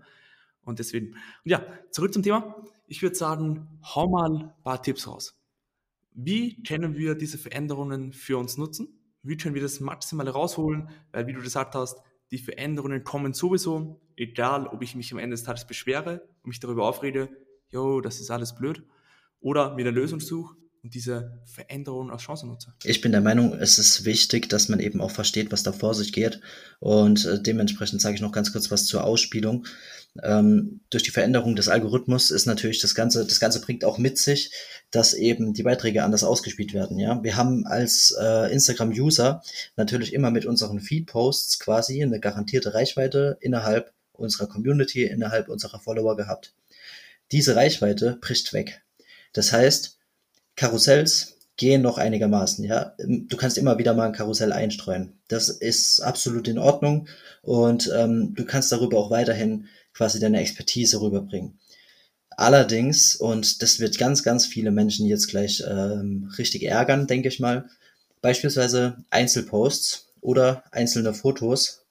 Und 0.62 0.78
deswegen, 0.78 1.14
und 1.14 1.50
ja, 1.50 1.66
zurück 1.90 2.12
zum 2.12 2.22
Thema. 2.22 2.62
Ich 2.86 3.02
würde 3.02 3.16
sagen, 3.16 3.80
hau 3.82 4.08
mal 4.08 4.30
ein 4.30 4.52
paar 4.62 4.82
Tipps 4.82 5.08
raus. 5.08 5.40
Wie 6.12 6.62
können 6.62 6.96
wir 6.96 7.14
diese 7.14 7.38
Veränderungen 7.38 8.12
für 8.12 8.36
uns 8.36 8.58
nutzen? 8.58 9.00
Wie 9.22 9.36
können 9.36 9.54
wir 9.54 9.62
das 9.62 9.80
Maximale 9.80 10.30
rausholen? 10.30 10.90
Weil, 11.10 11.26
wie 11.26 11.32
du 11.32 11.40
gesagt 11.40 11.74
hast, 11.74 11.96
die 12.32 12.38
Veränderungen 12.38 13.04
kommen 13.04 13.34
sowieso, 13.34 14.00
egal 14.16 14.66
ob 14.66 14.82
ich 14.82 14.96
mich 14.96 15.12
am 15.12 15.18
Ende 15.18 15.34
des 15.34 15.44
Tages 15.44 15.66
beschwere 15.66 16.22
und 16.42 16.48
mich 16.48 16.60
darüber 16.60 16.88
aufrede, 16.88 17.28
yo, 17.68 18.00
das 18.00 18.20
ist 18.20 18.30
alles 18.30 18.54
blöd, 18.54 18.82
oder 19.40 19.74
mir 19.74 19.82
eine 19.82 19.90
Lösung 19.90 20.18
suche 20.18 20.56
und 20.82 20.94
diese 20.94 21.38
Veränderungen 21.44 22.10
als 22.10 22.22
Chance 22.22 22.46
nutze. 22.46 22.74
Ich 22.82 23.00
bin 23.00 23.12
der 23.12 23.20
Meinung, 23.20 23.54
es 23.54 23.78
ist 23.78 24.04
wichtig, 24.04 24.48
dass 24.48 24.68
man 24.68 24.80
eben 24.80 25.00
auch 25.00 25.12
versteht, 25.12 25.52
was 25.52 25.62
da 25.62 25.72
vor 25.72 25.94
sich 25.94 26.12
geht. 26.12 26.40
Und 26.80 27.24
äh, 27.24 27.40
dementsprechend 27.40 28.00
sage 28.00 28.16
ich 28.16 28.20
noch 28.20 28.32
ganz 28.32 28.52
kurz 28.52 28.70
was 28.70 28.86
zur 28.86 29.04
Ausspielung. 29.04 29.66
Ähm, 30.22 30.80
durch 30.90 31.04
die 31.04 31.10
Veränderung 31.10 31.54
des 31.54 31.68
Algorithmus 31.68 32.30
ist 32.30 32.46
natürlich 32.46 32.80
das 32.80 32.94
Ganze, 32.94 33.24
das 33.24 33.38
Ganze 33.38 33.60
bringt 33.60 33.84
auch 33.84 33.96
mit 33.96 34.18
sich, 34.18 34.50
dass 34.90 35.14
eben 35.14 35.54
die 35.54 35.62
Beiträge 35.62 36.02
anders 36.02 36.24
ausgespielt 36.24 36.74
werden. 36.74 36.98
Ja, 36.98 37.22
wir 37.22 37.36
haben 37.36 37.64
als 37.64 38.14
äh, 38.20 38.52
Instagram-User 38.52 39.42
natürlich 39.76 40.12
immer 40.12 40.30
mit 40.30 40.44
unseren 40.46 40.80
Feed-Posts 40.80 41.60
quasi 41.60 42.02
eine 42.02 42.18
garantierte 42.18 42.74
Reichweite 42.74 43.38
innerhalb 43.40 43.92
unserer 44.12 44.48
Community, 44.48 45.04
innerhalb 45.04 45.48
unserer 45.48 45.78
Follower 45.78 46.16
gehabt. 46.16 46.54
Diese 47.30 47.56
Reichweite 47.56 48.18
bricht 48.20 48.52
weg. 48.52 48.82
Das 49.32 49.52
heißt, 49.52 49.98
Karussells 50.56 51.38
gehen 51.56 51.82
noch 51.82 51.98
einigermaßen, 51.98 52.64
ja. 52.64 52.94
Du 52.98 53.36
kannst 53.36 53.58
immer 53.58 53.78
wieder 53.78 53.94
mal 53.94 54.06
ein 54.06 54.12
Karussell 54.12 54.52
einstreuen. 54.52 55.20
Das 55.28 55.48
ist 55.48 56.00
absolut 56.00 56.48
in 56.48 56.58
Ordnung 56.58 57.08
und 57.42 57.90
ähm, 57.94 58.34
du 58.34 58.44
kannst 58.44 58.72
darüber 58.72 58.98
auch 58.98 59.10
weiterhin 59.10 59.68
quasi 59.92 60.18
deine 60.18 60.40
Expertise 60.40 61.00
rüberbringen. 61.00 61.58
Allerdings, 62.30 63.16
und 63.16 63.62
das 63.62 63.78
wird 63.78 63.98
ganz, 63.98 64.22
ganz 64.22 64.46
viele 64.46 64.70
Menschen 64.70 65.06
jetzt 65.06 65.28
gleich 65.28 65.62
ähm, 65.68 66.32
richtig 66.38 66.62
ärgern, 66.64 67.06
denke 67.06 67.28
ich 67.28 67.40
mal, 67.40 67.68
beispielsweise 68.22 69.04
Einzelposts 69.10 70.12
oder 70.20 70.64
einzelne 70.70 71.12
Fotos, 71.12 71.84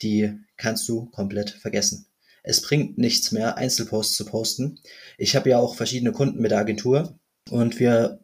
die 0.00 0.38
kannst 0.56 0.88
du 0.88 1.06
komplett 1.06 1.50
vergessen. 1.50 2.06
Es 2.42 2.62
bringt 2.62 2.98
nichts 2.98 3.32
mehr, 3.32 3.56
Einzelposts 3.58 4.14
zu 4.14 4.24
posten. 4.24 4.78
Ich 5.18 5.34
habe 5.34 5.50
ja 5.50 5.58
auch 5.58 5.74
verschiedene 5.74 6.12
Kunden 6.12 6.40
mit 6.40 6.52
der 6.52 6.58
Agentur 6.58 7.18
und 7.50 7.78
wir 7.80 8.20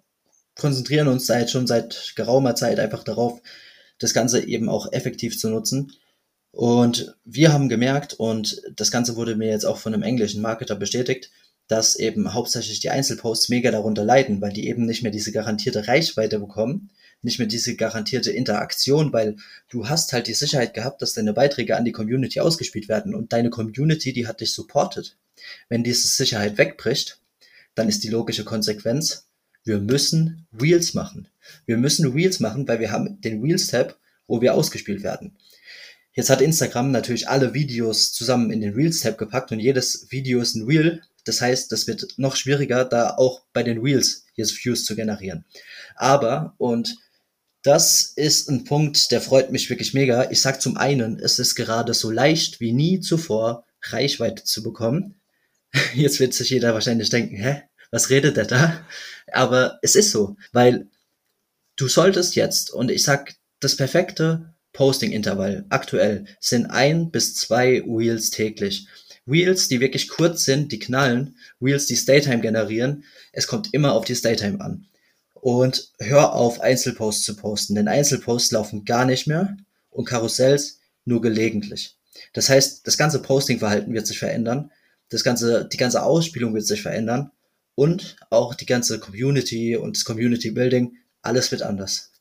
konzentrieren 0.56 1.08
uns 1.08 1.26
seit 1.26 1.50
schon 1.50 1.66
seit 1.66 2.12
geraumer 2.16 2.54
Zeit 2.54 2.78
einfach 2.78 3.04
darauf, 3.04 3.40
das 3.98 4.14
Ganze 4.14 4.44
eben 4.46 4.68
auch 4.68 4.92
effektiv 4.92 5.38
zu 5.38 5.50
nutzen. 5.50 5.92
Und 6.50 7.16
wir 7.24 7.52
haben 7.52 7.68
gemerkt, 7.68 8.14
und 8.14 8.62
das 8.76 8.90
Ganze 8.90 9.16
wurde 9.16 9.34
mir 9.34 9.48
jetzt 9.48 9.64
auch 9.64 9.78
von 9.78 9.92
einem 9.92 10.04
englischen 10.04 10.40
Marketer 10.40 10.76
bestätigt, 10.76 11.30
dass 11.66 11.96
eben 11.96 12.34
hauptsächlich 12.34 12.80
die 12.80 12.90
Einzelposts 12.90 13.48
mega 13.48 13.70
darunter 13.70 14.04
leiden, 14.04 14.40
weil 14.40 14.52
die 14.52 14.68
eben 14.68 14.84
nicht 14.84 15.02
mehr 15.02 15.10
diese 15.10 15.32
garantierte 15.32 15.88
Reichweite 15.88 16.38
bekommen, 16.38 16.90
nicht 17.22 17.38
mehr 17.38 17.48
diese 17.48 17.74
garantierte 17.74 18.30
Interaktion, 18.30 19.12
weil 19.12 19.36
du 19.70 19.88
hast 19.88 20.12
halt 20.12 20.26
die 20.26 20.34
Sicherheit 20.34 20.74
gehabt, 20.74 21.00
dass 21.00 21.14
deine 21.14 21.32
Beiträge 21.32 21.76
an 21.76 21.84
die 21.84 21.92
Community 21.92 22.40
ausgespielt 22.40 22.88
werden 22.88 23.14
und 23.14 23.32
deine 23.32 23.50
Community, 23.50 24.12
die 24.12 24.26
hat 24.26 24.40
dich 24.40 24.52
supportet. 24.52 25.16
Wenn 25.68 25.82
diese 25.82 26.06
Sicherheit 26.06 26.58
wegbricht, 26.58 27.18
dann 27.74 27.88
ist 27.88 28.04
die 28.04 28.08
logische 28.08 28.44
Konsequenz, 28.44 29.26
wir 29.64 29.78
müssen 29.78 30.46
Reels 30.60 30.94
machen. 30.94 31.28
Wir 31.66 31.76
müssen 31.76 32.12
Reels 32.12 32.40
machen, 32.40 32.68
weil 32.68 32.80
wir 32.80 32.90
haben 32.90 33.20
den 33.22 33.40
Reels-Tab, 33.40 33.98
wo 34.26 34.40
wir 34.40 34.54
ausgespielt 34.54 35.02
werden. 35.02 35.36
Jetzt 36.12 36.30
hat 36.30 36.40
Instagram 36.40 36.92
natürlich 36.92 37.28
alle 37.28 37.54
Videos 37.54 38.12
zusammen 38.12 38.50
in 38.50 38.60
den 38.60 38.74
Reels-Tab 38.74 39.18
gepackt 39.18 39.52
und 39.52 39.58
jedes 39.58 40.06
Video 40.10 40.40
ist 40.40 40.54
ein 40.54 40.66
Reel. 40.66 41.02
Das 41.24 41.40
heißt, 41.40 41.72
das 41.72 41.86
wird 41.86 42.06
noch 42.18 42.36
schwieriger, 42.36 42.84
da 42.84 43.16
auch 43.16 43.42
bei 43.52 43.62
den 43.62 43.78
Reels 43.78 44.26
jetzt 44.34 44.64
Views 44.64 44.84
zu 44.84 44.94
generieren. 44.94 45.44
Aber, 45.96 46.54
und 46.58 46.96
das 47.62 48.12
ist 48.14 48.50
ein 48.50 48.64
Punkt, 48.64 49.10
der 49.10 49.22
freut 49.22 49.50
mich 49.50 49.70
wirklich 49.70 49.94
mega. 49.94 50.30
Ich 50.30 50.42
sag 50.42 50.60
zum 50.60 50.76
einen, 50.76 51.18
es 51.18 51.38
ist 51.38 51.54
gerade 51.54 51.94
so 51.94 52.10
leicht 52.10 52.60
wie 52.60 52.72
nie 52.72 53.00
zuvor, 53.00 53.64
Reichweite 53.82 54.44
zu 54.44 54.62
bekommen. 54.62 55.14
Jetzt 55.94 56.20
wird 56.20 56.34
sich 56.34 56.50
jeder 56.50 56.74
wahrscheinlich 56.74 57.10
denken, 57.10 57.36
hä, 57.36 57.62
was 57.90 58.10
redet 58.10 58.36
der 58.36 58.46
da? 58.46 58.86
Aber 59.32 59.78
es 59.82 59.96
ist 59.96 60.10
so, 60.10 60.36
weil 60.52 60.88
du 61.76 61.88
solltest 61.88 62.36
jetzt, 62.36 62.70
und 62.70 62.90
ich 62.90 63.02
sag, 63.02 63.34
das 63.60 63.76
perfekte 63.76 64.54
Posting-Intervall 64.72 65.64
aktuell 65.70 66.26
sind 66.40 66.66
ein 66.66 67.10
bis 67.10 67.34
zwei 67.34 67.82
Reels 67.86 68.30
täglich. 68.30 68.86
Reels, 69.26 69.68
die 69.68 69.80
wirklich 69.80 70.08
kurz 70.08 70.44
sind, 70.44 70.72
die 70.72 70.78
knallen, 70.78 71.38
Reels, 71.60 71.86
die 71.86 71.96
Staytime 71.96 72.40
generieren, 72.40 73.04
es 73.32 73.46
kommt 73.46 73.72
immer 73.72 73.94
auf 73.94 74.04
die 74.04 74.16
Staytime 74.16 74.60
an. 74.60 74.86
Und 75.32 75.92
hör 75.98 76.34
auf, 76.34 76.60
Einzelposts 76.60 77.24
zu 77.24 77.36
posten, 77.36 77.74
denn 77.74 77.88
Einzelposts 77.88 78.52
laufen 78.52 78.84
gar 78.84 79.04
nicht 79.04 79.26
mehr 79.26 79.56
und 79.90 80.06
Karussells 80.06 80.80
nur 81.04 81.20
gelegentlich. 81.20 81.96
Das 82.32 82.48
heißt, 82.48 82.86
das 82.86 82.98
ganze 82.98 83.22
Posting-Verhalten 83.22 83.92
wird 83.92 84.06
sich 84.06 84.18
verändern, 84.18 84.70
das 85.10 85.24
ganze, 85.24 85.68
die 85.68 85.76
ganze 85.76 86.02
Ausspielung 86.02 86.54
wird 86.54 86.66
sich 86.66 86.82
verändern 86.82 87.30
und 87.74 88.16
auch 88.30 88.54
die 88.54 88.66
ganze 88.66 89.00
Community 89.00 89.76
und 89.76 89.96
das 89.96 90.04
Community 90.04 90.50
Building, 90.50 90.96
alles 91.22 91.50
wird 91.50 91.62
anders. 91.62 92.12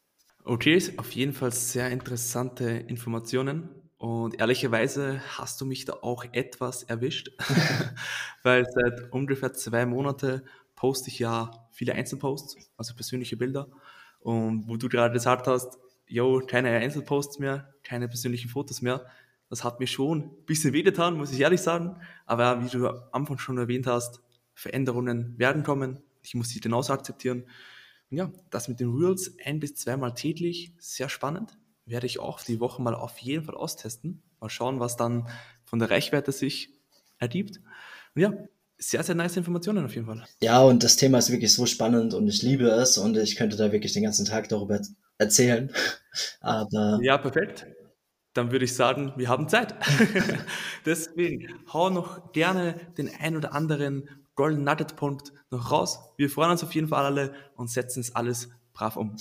Okay, 0.46 0.82
auf 0.98 1.12
jeden 1.12 1.34
Fall 1.34 1.52
sehr 1.52 1.90
interessante 1.90 2.66
Informationen. 2.66 3.70
Und 3.98 4.38
ehrlicherweise 4.40 5.22
hast 5.38 5.62
du 5.62 5.66
mich 5.66 5.86
da 5.86 5.94
auch 6.02 6.26
etwas 6.34 6.84
erwischt, 6.84 7.32
weil 8.44 8.66
seit 8.70 9.14
ungefähr 9.14 9.54
zwei 9.54 9.86
Monaten 9.86 10.42
poste 10.76 11.10
ich 11.10 11.20
ja 11.20 11.70
viele 11.72 11.94
Einzelposts, 11.94 12.58
also 12.76 12.94
persönliche 12.96 13.38
Bilder. 13.38 13.70
Und 14.20 14.68
wo 14.68 14.76
du 14.76 14.90
gerade 14.90 15.14
gesagt 15.14 15.48
hast, 15.48 15.78
yo, 16.08 16.42
keine 16.46 16.70
Einzelposts 16.72 17.40
mehr, 17.40 17.74
keine 17.84 18.10
persönlichen 18.10 18.50
Fotos 18.50 18.82
mehr, 18.82 19.06
das 19.54 19.64
hat 19.64 19.80
mir 19.80 19.86
schon 19.86 20.24
ein 20.24 20.46
bisschen 20.48 20.74
wehgetan, 20.74 21.16
muss 21.16 21.32
ich 21.32 21.40
ehrlich 21.40 21.62
sagen. 21.62 21.98
Aber 22.26 22.64
wie 22.64 22.70
du 22.70 22.88
am 22.88 23.04
Anfang 23.12 23.38
schon 23.38 23.60
erwähnt 23.60 23.86
hast, 23.86 24.20
Veränderungen 24.56 25.38
werden 25.38 25.62
kommen. 25.62 26.02
Ich 26.24 26.34
muss 26.34 26.50
sie 26.50 26.60
genauso 26.60 26.92
akzeptieren. 26.92 27.44
Und 28.10 28.18
ja, 28.18 28.32
das 28.50 28.68
mit 28.68 28.80
den 28.80 28.90
Reels 28.90 29.36
ein 29.46 29.60
bis 29.60 29.76
zweimal 29.76 30.16
täglich, 30.16 30.74
sehr 30.80 31.08
spannend. 31.08 31.56
Werde 31.86 32.08
ich 32.08 32.18
auch 32.18 32.42
die 32.42 32.60
Woche 32.60 32.82
mal 32.82 32.96
auf 32.96 33.20
jeden 33.20 33.46
Fall 33.46 33.54
austesten. 33.54 34.24
Mal 34.40 34.50
schauen, 34.50 34.80
was 34.80 34.98
dann 34.98 35.28
von 35.64 35.78
der 35.78 35.92
Reichweite 35.92 36.32
sich 36.32 36.70
ergibt. 37.20 37.62
Und 38.16 38.24
ja, 38.24 38.34
sehr, 38.80 39.04
sehr 39.04 39.14
nice 39.14 39.38
Informationen 39.38 39.86
auf 39.86 39.94
jeden 39.94 40.08
Fall. 40.08 40.26
Ja, 40.42 40.64
und 40.64 40.84
das 40.84 40.96
Thema 40.96 41.20
ist 41.20 41.30
wirklich 41.30 41.54
so 41.54 41.68
spannend 41.68 42.16
und 42.16 42.28
ich 42.28 42.42
liebe 42.42 42.70
es 42.70 42.98
und 42.98 43.18
ich 43.18 43.36
könnte 43.36 43.56
da 43.56 43.72
wirklich 43.72 43.94
den 43.94 44.02
ganzen 44.02 44.26
Tag 44.26 44.50
darüber 44.50 44.82
erzählen. 45.20 45.72
Aber. 46.42 47.00
Ja, 47.04 47.20
perfekt 47.20 47.68
dann 48.34 48.52
würde 48.52 48.66
ich 48.66 48.76
sagen, 48.76 49.14
wir 49.16 49.30
haben 49.30 49.48
Zeit. 49.48 49.76
Deswegen 50.86 51.48
hau 51.72 51.90
noch 51.90 52.32
gerne 52.32 52.76
den 52.98 53.10
ein 53.20 53.36
oder 53.36 53.54
anderen 53.54 54.10
Golden 54.36 54.64
Nugget 54.64 54.96
Punkt 54.96 55.32
noch 55.52 55.72
raus. 55.72 56.00
Wir 56.18 56.30
freuen 56.30 56.52
uns 56.52 56.64
auf 56.64 56.74
jeden 56.74 56.88
Fall 56.88 57.06
alle 57.06 57.34
und 57.56 57.70
setzen 57.70 58.00
es 58.00 58.16
alles 58.16 58.50
brav 58.74 58.96
um. 58.96 59.16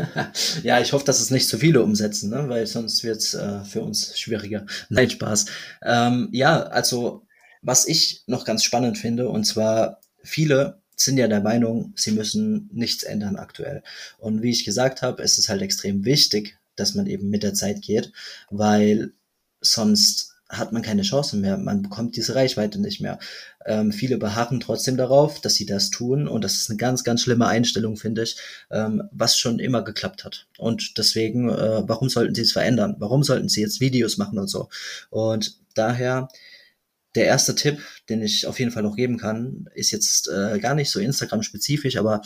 ja, 0.62 0.80
ich 0.80 0.92
hoffe, 0.92 1.06
dass 1.06 1.20
es 1.20 1.30
nicht 1.30 1.48
zu 1.48 1.58
viele 1.58 1.82
umsetzen, 1.82 2.30
ne? 2.30 2.48
weil 2.48 2.66
sonst 2.66 3.02
wird 3.04 3.18
es 3.18 3.34
äh, 3.34 3.64
für 3.64 3.80
uns 3.80 4.18
schwieriger. 4.18 4.66
Nein, 4.90 5.08
Spaß. 5.08 5.46
Ähm, 5.82 6.28
ja, 6.32 6.62
also 6.64 7.26
was 7.62 7.86
ich 7.86 8.22
noch 8.26 8.44
ganz 8.44 8.64
spannend 8.64 8.98
finde, 8.98 9.28
und 9.28 9.44
zwar 9.44 10.00
viele 10.22 10.82
sind 10.94 11.16
ja 11.16 11.26
der 11.26 11.40
Meinung, 11.40 11.92
sie 11.96 12.12
müssen 12.12 12.68
nichts 12.72 13.02
ändern 13.02 13.36
aktuell. 13.36 13.82
Und 14.18 14.42
wie 14.42 14.50
ich 14.50 14.64
gesagt 14.64 15.00
habe, 15.00 15.22
ist 15.22 15.38
es 15.38 15.48
halt 15.48 15.62
extrem 15.62 16.04
wichtig, 16.04 16.58
dass 16.76 16.94
man 16.94 17.06
eben 17.06 17.28
mit 17.28 17.42
der 17.42 17.54
Zeit 17.54 17.82
geht, 17.82 18.12
weil 18.50 19.12
sonst 19.60 20.32
hat 20.52 20.70
man 20.72 20.82
keine 20.82 21.02
Chance 21.02 21.36
mehr. 21.38 21.56
Man 21.56 21.82
bekommt 21.82 22.14
diese 22.16 22.34
Reichweite 22.34 22.78
nicht 22.78 23.00
mehr. 23.00 23.18
Ähm, 23.64 23.90
viele 23.90 24.18
beharren 24.18 24.60
trotzdem 24.60 24.98
darauf, 24.98 25.40
dass 25.40 25.54
sie 25.54 25.64
das 25.64 25.90
tun. 25.90 26.28
Und 26.28 26.44
das 26.44 26.56
ist 26.56 26.68
eine 26.68 26.76
ganz, 26.76 27.04
ganz 27.04 27.22
schlimme 27.22 27.46
Einstellung, 27.46 27.96
finde 27.96 28.24
ich, 28.24 28.36
ähm, 28.70 29.02
was 29.12 29.38
schon 29.38 29.58
immer 29.58 29.82
geklappt 29.82 30.24
hat. 30.24 30.46
Und 30.58 30.98
deswegen, 30.98 31.48
äh, 31.48 31.88
warum 31.88 32.10
sollten 32.10 32.34
sie 32.34 32.42
es 32.42 32.52
verändern? 32.52 32.96
Warum 32.98 33.22
sollten 33.22 33.48
sie 33.48 33.62
jetzt 33.62 33.80
Videos 33.80 34.18
machen 34.18 34.38
und 34.38 34.48
so? 34.48 34.68
Und 35.08 35.56
daher, 35.74 36.28
der 37.14 37.26
erste 37.26 37.54
Tipp, 37.54 37.80
den 38.10 38.22
ich 38.22 38.46
auf 38.46 38.58
jeden 38.58 38.72
Fall 38.72 38.82
noch 38.82 38.96
geben 38.96 39.16
kann, 39.16 39.68
ist 39.74 39.90
jetzt 39.90 40.28
äh, 40.28 40.58
gar 40.58 40.74
nicht 40.74 40.90
so 40.90 41.00
Instagram-spezifisch, 41.00 41.96
aber 41.96 42.20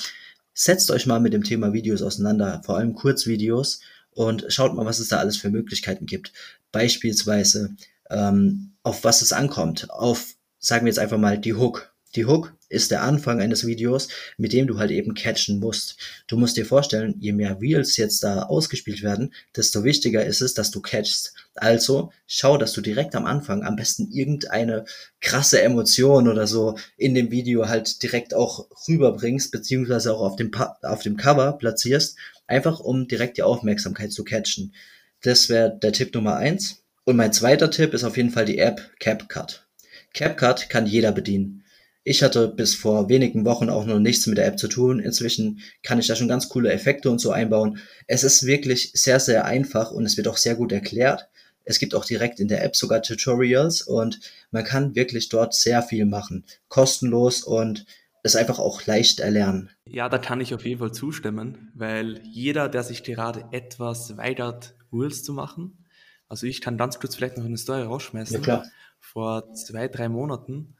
setzt 0.52 0.90
euch 0.90 1.06
mal 1.06 1.20
mit 1.20 1.32
dem 1.32 1.44
Thema 1.44 1.72
Videos 1.72 2.02
auseinander, 2.02 2.60
vor 2.64 2.76
allem 2.76 2.94
Kurzvideos 2.94 3.80
und 4.16 4.46
schaut 4.48 4.74
mal, 4.74 4.86
was 4.86 4.98
es 4.98 5.08
da 5.08 5.18
alles 5.18 5.36
für 5.36 5.50
Möglichkeiten 5.50 6.06
gibt. 6.06 6.32
Beispielsweise, 6.72 7.76
ähm, 8.10 8.72
auf 8.82 9.04
was 9.04 9.20
es 9.20 9.32
ankommt, 9.32 9.90
auf, 9.90 10.34
sagen 10.58 10.86
wir 10.86 10.90
jetzt 10.90 10.98
einfach 10.98 11.18
mal, 11.18 11.38
die 11.38 11.54
Hook. 11.54 11.94
Die 12.14 12.24
Hook 12.24 12.54
ist 12.68 12.90
der 12.90 13.02
Anfang 13.02 13.40
eines 13.40 13.66
Videos, 13.66 14.08
mit 14.38 14.52
dem 14.52 14.66
du 14.66 14.78
halt 14.78 14.90
eben 14.90 15.14
catchen 15.14 15.58
musst. 15.58 15.96
Du 16.26 16.36
musst 16.36 16.56
dir 16.56 16.64
vorstellen, 16.64 17.14
je 17.20 17.32
mehr 17.32 17.60
Reels 17.60 17.96
jetzt 17.96 18.22
da 18.24 18.44
ausgespielt 18.44 19.02
werden, 19.02 19.34
desto 19.54 19.84
wichtiger 19.84 20.24
ist 20.24 20.40
es, 20.40 20.54
dass 20.54 20.70
du 20.70 20.80
catchst. 20.80 21.34
Also 21.54 22.12
schau, 22.26 22.56
dass 22.56 22.72
du 22.72 22.80
direkt 22.80 23.14
am 23.14 23.26
Anfang 23.26 23.62
am 23.62 23.76
besten 23.76 24.10
irgendeine 24.10 24.84
krasse 25.20 25.60
Emotion 25.60 26.28
oder 26.28 26.46
so 26.46 26.78
in 26.96 27.14
dem 27.14 27.30
Video 27.30 27.68
halt 27.68 28.02
direkt 28.02 28.34
auch 28.34 28.66
rüberbringst, 28.88 29.52
beziehungsweise 29.52 30.14
auch 30.14 30.20
auf 30.20 30.36
dem, 30.36 30.50
auf 30.82 31.02
dem 31.02 31.16
Cover 31.16 31.52
platzierst, 31.52 32.16
einfach 32.46 32.80
um 32.80 33.08
direkt 33.08 33.36
die 33.36 33.42
Aufmerksamkeit 33.42 34.12
zu 34.12 34.24
catchen. 34.24 34.74
Das 35.22 35.48
wäre 35.48 35.78
der 35.82 35.92
Tipp 35.92 36.14
Nummer 36.14 36.36
eins. 36.36 36.82
Und 37.04 37.16
mein 37.16 37.32
zweiter 37.32 37.70
Tipp 37.70 37.94
ist 37.94 38.04
auf 38.04 38.16
jeden 38.16 38.30
Fall 38.30 38.46
die 38.46 38.58
App 38.58 38.80
CapCut. 38.98 39.66
CapCut 40.12 40.68
kann 40.68 40.86
jeder 40.86 41.12
bedienen. 41.12 41.62
Ich 42.08 42.22
hatte 42.22 42.46
bis 42.46 42.76
vor 42.76 43.08
wenigen 43.08 43.44
Wochen 43.44 43.68
auch 43.68 43.84
noch 43.84 43.98
nichts 43.98 44.28
mit 44.28 44.38
der 44.38 44.46
App 44.46 44.60
zu 44.60 44.68
tun. 44.68 45.00
Inzwischen 45.00 45.58
kann 45.82 45.98
ich 45.98 46.06
da 46.06 46.14
schon 46.14 46.28
ganz 46.28 46.48
coole 46.48 46.72
Effekte 46.72 47.10
und 47.10 47.18
so 47.18 47.32
einbauen. 47.32 47.80
Es 48.06 48.22
ist 48.22 48.46
wirklich 48.46 48.92
sehr, 48.94 49.18
sehr 49.18 49.44
einfach 49.44 49.90
und 49.90 50.06
es 50.06 50.16
wird 50.16 50.28
auch 50.28 50.36
sehr 50.36 50.54
gut 50.54 50.70
erklärt. 50.70 51.28
Es 51.64 51.80
gibt 51.80 51.96
auch 51.96 52.04
direkt 52.04 52.38
in 52.38 52.46
der 52.46 52.62
App 52.62 52.76
sogar 52.76 53.02
Tutorials 53.02 53.82
und 53.82 54.20
man 54.52 54.62
kann 54.62 54.94
wirklich 54.94 55.30
dort 55.30 55.52
sehr 55.52 55.82
viel 55.82 56.06
machen. 56.06 56.44
Kostenlos 56.68 57.42
und 57.42 57.86
es 58.22 58.36
einfach 58.36 58.60
auch 58.60 58.86
leicht 58.86 59.18
erlernen. 59.18 59.70
Ja, 59.84 60.08
da 60.08 60.18
kann 60.18 60.40
ich 60.40 60.54
auf 60.54 60.64
jeden 60.64 60.78
Fall 60.78 60.92
zustimmen, 60.92 61.72
weil 61.74 62.20
jeder, 62.22 62.68
der 62.68 62.84
sich 62.84 63.02
gerade 63.02 63.46
etwas 63.50 64.16
weigert, 64.16 64.76
Reels 64.92 65.24
zu 65.24 65.32
machen, 65.32 65.84
also 66.28 66.46
ich 66.46 66.60
kann 66.60 66.78
ganz 66.78 67.00
kurz 67.00 67.16
vielleicht 67.16 67.36
noch 67.36 67.44
eine 67.44 67.58
Story 67.58 67.82
rausschmeißen. 67.82 68.36
Ja, 68.36 68.42
klar. 68.42 68.66
Vor 69.00 69.52
zwei, 69.54 69.88
drei 69.88 70.08
Monaten 70.08 70.75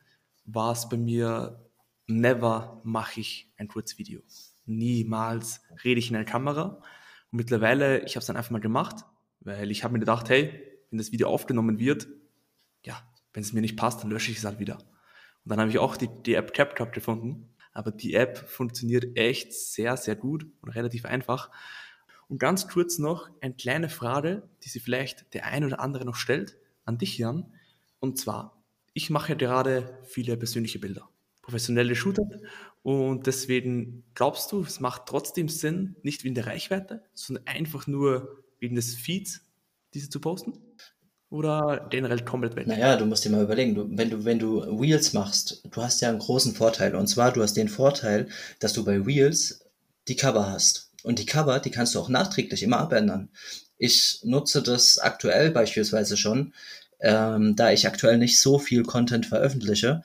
war 0.47 0.73
es 0.73 0.89
bei 0.89 0.97
mir, 0.97 1.71
never 2.07 2.81
mache 2.85 3.21
ich 3.21 3.53
ein 3.57 3.69
Kurzvideo. 3.69 4.23
Niemals 4.65 5.61
rede 5.85 5.99
ich 5.99 6.11
in 6.11 6.17
eine 6.17 6.25
Kamera. 6.25 6.81
Und 7.31 7.39
mittlerweile, 7.39 8.05
ich 8.05 8.17
habe 8.17 8.21
es 8.21 8.27
dann 8.27 8.37
einfach 8.37 8.51
mal 8.51 8.61
gemacht, 8.61 9.05
weil 9.41 9.71
ich 9.71 9.85
habe 9.85 9.93
mir 9.93 10.01
gedacht, 10.01 10.29
hey, 10.29 10.63
wenn 10.91 10.99
das 10.99 11.13
Video 11.13 11.29
aufgenommen 11.29 11.79
wird, 11.79 12.09
ja, 12.85 12.97
wenn 13.33 13.43
es 13.43 13.53
mir 13.53 13.61
nicht 13.61 13.77
passt, 13.77 14.03
dann 14.03 14.11
lösche 14.11 14.31
ich 14.31 14.39
es 14.39 14.45
halt 14.45 14.59
wieder. 14.59 14.79
Und 14.79 15.51
dann 15.51 15.61
habe 15.61 15.71
ich 15.71 15.79
auch 15.79 15.97
die, 15.97 16.09
die 16.25 16.35
App 16.35 16.55
CapCut 16.55 16.93
gefunden. 16.93 17.55
Aber 17.73 17.91
die 17.91 18.15
App 18.15 18.39
funktioniert 18.39 19.17
echt 19.17 19.53
sehr, 19.53 19.97
sehr 19.97 20.17
gut 20.17 20.47
und 20.63 20.71
relativ 20.71 21.05
einfach. 21.05 21.51
Und 22.29 22.39
ganz 22.39 22.69
kurz 22.69 22.99
noch 22.99 23.29
eine 23.41 23.55
kleine 23.55 23.89
Frage, 23.89 24.49
die 24.65 24.69
sich 24.69 24.83
vielleicht 24.83 25.35
der 25.35 25.47
ein 25.47 25.65
oder 25.65 25.81
andere 25.81 26.05
noch 26.05 26.17
stellt, 26.17 26.57
an 26.85 26.99
dich, 26.99 27.19
Jan. 27.19 27.53
Und 28.01 28.19
zwar, 28.19 28.56
ich 28.97 29.11
mache 29.11 29.33
ja 29.33 29.35
gerade 29.35 29.99
viele 30.05 30.39
persönliche 30.39 30.79
Bilder, 30.79 31.07
professionelle 31.43 31.95
Shooter. 31.95 32.23
Und 32.83 33.27
deswegen 33.27 34.05
glaubst 34.15 34.51
du, 34.53 34.63
es 34.63 34.81
macht 34.81 35.03
trotzdem 35.05 35.51
Sinn, 35.51 35.97
nicht 36.03 36.25
wegen 36.25 36.35
der 36.35 36.47
Reichweite, 36.47 37.05
sondern 37.13 37.47
einfach 37.47 37.87
nur 37.87 38.43
wegen 38.59 38.75
des 38.75 38.95
Feeds, 38.95 39.43
diese 39.93 40.09
zu 40.09 40.19
posten? 40.21 40.55
oder 41.29 41.89
generell 41.91 42.25
komplett 42.25 42.55
weg? 42.55 42.69
Naja, 42.69 42.97
du 42.97 43.05
musst 43.05 43.25
dir 43.25 43.31
mal 43.31 43.43
überlegen, 43.43 43.75
du, 43.75 43.89
wenn, 43.91 44.09
du, 44.09 44.25
wenn 44.25 44.39
du 44.39 44.63
Wheels 44.81 45.13
machst, 45.13 45.61
du 45.69 45.83
hast 45.83 46.01
ja 46.01 46.09
einen 46.09 46.21
großen 46.21 46.55
Vorteil. 46.55 46.95
Und 46.95 47.09
zwar, 47.09 47.33
du 47.33 47.43
hast 47.43 47.55
den 47.55 47.69
Vorteil, 47.69 48.29
dass 48.61 48.73
du 48.73 48.85
bei 48.85 49.05
Wheels 49.05 49.67
die 50.07 50.15
Cover 50.15 50.49
hast. 50.49 50.93
Und 51.03 51.19
die 51.19 51.27
Cover, 51.27 51.59
die 51.59 51.73
kannst 51.73 51.95
du 51.95 52.01
auch 52.01 52.09
nachträglich 52.09 52.63
immer 52.63 52.79
abändern. 52.79 53.29
Ich 53.77 54.21
nutze 54.23 54.63
das 54.63 54.99
aktuell 54.99 55.51
beispielsweise 55.51 56.17
schon, 56.17 56.55
ähm, 57.01 57.57
da 57.57 57.73
ich 57.73 57.87
aktuell 57.87 58.19
nicht 58.19 58.41
so 58.41 58.59
viel 58.59 58.83
Content 58.83 59.27
veröffentliche, 59.27 60.03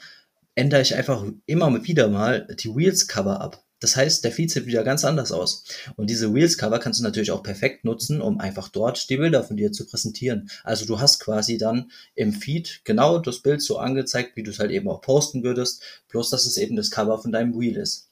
ändere 0.55 0.81
ich 0.81 0.95
einfach 0.95 1.25
immer 1.45 1.83
wieder 1.83 2.09
mal 2.09 2.47
die 2.59 2.75
Wheels-Cover 2.75 3.41
ab. 3.41 3.63
Das 3.81 3.95
heißt, 3.95 4.23
der 4.23 4.31
Feed 4.31 4.51
sieht 4.51 4.67
wieder 4.67 4.83
ganz 4.83 5.03
anders 5.03 5.31
aus. 5.31 5.63
Und 5.95 6.09
diese 6.09 6.33
Wheels-Cover 6.33 6.77
kannst 6.77 6.99
du 6.99 7.03
natürlich 7.03 7.31
auch 7.31 7.41
perfekt 7.41 7.83
nutzen, 7.83 8.21
um 8.21 8.39
einfach 8.39 8.69
dort 8.69 9.09
die 9.09 9.17
Bilder 9.17 9.43
von 9.43 9.57
dir 9.57 9.71
zu 9.71 9.87
präsentieren. 9.87 10.49
Also 10.63 10.85
du 10.85 10.99
hast 10.99 11.19
quasi 11.19 11.57
dann 11.57 11.91
im 12.13 12.31
Feed 12.31 12.81
genau 12.83 13.17
das 13.17 13.39
Bild 13.39 13.61
so 13.61 13.79
angezeigt, 13.79 14.35
wie 14.35 14.43
du 14.43 14.51
es 14.51 14.59
halt 14.59 14.69
eben 14.69 14.87
auch 14.87 15.01
posten 15.01 15.43
würdest, 15.43 15.81
bloß 16.09 16.29
dass 16.29 16.45
es 16.45 16.57
eben 16.57 16.75
das 16.75 16.91
Cover 16.91 17.17
von 17.17 17.31
deinem 17.31 17.59
Wheel 17.59 17.75
ist. 17.75 18.09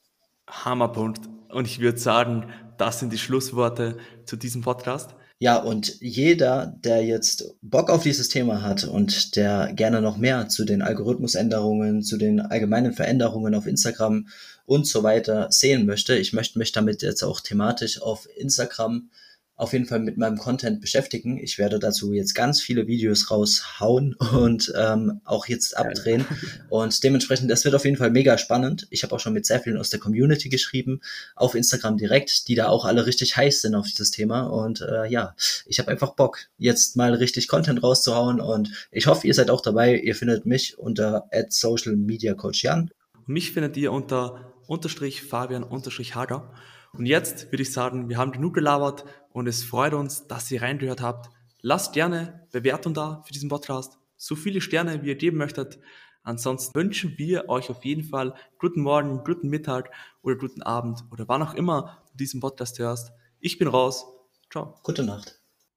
Hammerpunkt. 0.50 1.22
Und 1.50 1.66
ich 1.66 1.80
würde 1.80 1.98
sagen, 1.98 2.46
das 2.78 3.00
sind 3.00 3.12
die 3.12 3.18
Schlussworte 3.18 3.98
zu 4.26 4.36
diesem 4.36 4.62
Podcast. 4.62 5.16
Ja, 5.42 5.56
und 5.56 6.02
jeder, 6.02 6.76
der 6.84 7.06
jetzt 7.06 7.56
Bock 7.62 7.90
auf 7.90 8.04
dieses 8.04 8.28
Thema 8.28 8.62
hat 8.62 8.84
und 8.84 9.38
der 9.38 9.72
gerne 9.74 10.02
noch 10.02 10.18
mehr 10.18 10.50
zu 10.50 10.66
den 10.66 10.82
Algorithmusänderungen, 10.82 12.04
zu 12.04 12.18
den 12.18 12.42
allgemeinen 12.42 12.92
Veränderungen 12.92 13.56
auf 13.56 13.66
Instagram 13.66 14.28
und 14.66 14.86
so 14.86 15.02
weiter 15.02 15.48
sehen 15.50 15.86
möchte, 15.86 16.16
ich 16.18 16.34
möchte 16.34 16.60
mich 16.60 16.74
damit 16.74 17.02
jetzt 17.02 17.24
auch 17.24 17.40
thematisch 17.40 18.02
auf 18.02 18.28
Instagram 18.36 19.10
auf 19.60 19.74
jeden 19.74 19.86
Fall 19.86 20.00
mit 20.00 20.18
meinem 20.18 20.38
Content 20.38 20.80
beschäftigen. 20.80 21.38
Ich 21.38 21.58
werde 21.58 21.80
dazu 21.80 22.14
jetzt 22.14 22.34
ganz 22.34 22.62
viele 22.62 22.88
Videos 22.88 23.30
raushauen 23.30 24.14
und 24.14 24.72
ähm, 24.80 25.20
auch 25.26 25.48
jetzt 25.48 25.76
abdrehen. 25.76 26.26
Und 26.70 27.04
dementsprechend, 27.04 27.52
das 27.52 27.66
wird 27.66 27.76
auf 27.76 27.84
jeden 27.84 27.98
Fall 27.98 28.10
mega 28.10 28.38
spannend. 28.38 28.88
Ich 28.90 29.04
habe 29.04 29.14
auch 29.14 29.20
schon 29.20 29.34
mit 29.34 29.46
sehr 29.46 29.60
vielen 29.60 29.78
aus 29.78 29.90
der 29.90 30.00
Community 30.00 30.48
geschrieben, 30.48 31.02
auf 31.36 31.56
Instagram 31.56 31.98
direkt, 31.98 32.48
die 32.48 32.56
da 32.56 32.70
auch 32.70 32.86
alle 32.86 33.06
richtig 33.06 33.36
heiß 33.36 33.60
sind 33.62 33.76
auf 33.76 33.86
dieses 33.86 34.12
Thema. 34.12 34.44
Und 34.44 34.80
äh, 34.80 35.10
ja, 35.10 35.36
ich 35.66 35.78
habe 35.80 35.92
einfach 35.92 36.16
Bock, 36.16 36.40
jetzt 36.58 36.96
mal 36.96 37.14
richtig 37.14 37.50
Content 37.50 37.84
rauszuhauen. 37.84 38.40
Und 38.40 38.72
ich 38.92 39.08
hoffe, 39.08 39.28
ihr 39.28 39.34
seid 39.34 39.50
auch 39.50 39.62
dabei. 39.62 40.00
Ihr 40.00 40.16
findet 40.16 40.46
mich 40.46 40.80
unter 40.80 41.28
at 41.34 41.52
Social 41.52 41.98
Media 41.98 42.34
Coach 42.34 42.64
Jan. 42.64 42.92
Mich 43.26 43.52
findet 43.52 43.76
ihr 43.76 43.92
unter 43.92 44.54
unterstrich 44.68 45.22
Fabian 45.22 45.64
unterstrich 45.64 46.16
Hager. 46.16 46.50
Und 46.94 47.06
jetzt 47.06 47.52
würde 47.52 47.62
ich 47.62 47.72
sagen, 47.72 48.10
wir 48.10 48.18
haben 48.18 48.32
genug 48.32 48.54
gelabert 48.54 49.06
und 49.32 49.48
es 49.48 49.64
freut 49.64 49.94
uns, 49.94 50.28
dass 50.28 50.50
ihr 50.52 50.62
reingehört 50.62 51.02
habt. 51.02 51.30
Lasst 51.62 51.94
gerne 51.94 52.48
Bewertung 52.52 52.94
da 52.94 53.22
für 53.26 53.34
diesen 53.34 53.50
Podcast. 53.50 53.98
So 54.18 54.36
viele 54.36 54.62
Sterne, 54.62 55.04
wie 55.04 55.10
ihr 55.10 55.16
geben 55.16 55.38
möchtet. 55.38 55.80
Ansonsten 56.24 56.76
wünschen 56.76 57.18
wir 57.18 57.48
euch 57.50 57.70
auf 57.70 57.86
jeden 57.86 58.04
Fall 58.04 58.34
guten 58.58 58.82
Morgen, 58.82 59.24
guten 59.24 59.50
Mittag 59.50 59.92
oder 60.22 60.36
guten 60.36 60.62
Abend 60.62 61.04
oder 61.12 61.28
wann 61.28 61.42
auch 61.42 61.54
immer 61.54 62.04
du 62.12 62.18
diesen 62.18 62.42
Podcast 62.42 62.80
hörst. 62.80 63.12
Ich 63.40 63.58
bin 63.58 63.68
raus. 63.68 64.06
Ciao. 64.50 64.76
Gute 64.84 65.04
Nacht. 65.04 65.39